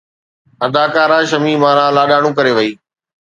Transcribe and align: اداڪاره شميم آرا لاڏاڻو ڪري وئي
اداڪاره 0.65 1.19
شميم 1.31 1.61
آرا 1.69 1.85
لاڏاڻو 1.95 2.29
ڪري 2.37 2.51
وئي 2.57 2.71